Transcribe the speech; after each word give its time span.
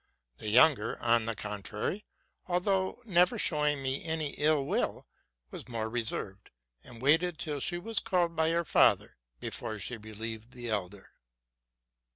The 0.39 0.49
younger, 0.49 0.97
on 0.99 1.25
the 1.27 1.35
contrary, 1.35 2.07
although 2.47 2.99
never 3.05 3.37
showing 3.37 3.83
me 3.83 4.03
a 4.09 4.17
ill 4.39 4.65
will, 4.65 5.05
was 5.51 5.67
more 5.69 5.91
reserved, 5.91 6.49
and 6.83 7.03
waited 7.03 7.37
till 7.37 7.59
she. 7.59 7.77
was 7.77 8.01
ralled 8.11 8.35
by 8.35 8.49
her 8.49 8.65
father 8.65 9.15
before 9.39 9.77
she 9.77 9.99
iieved 9.99 10.53
the 10.53 10.71
elder. 10.71 11.11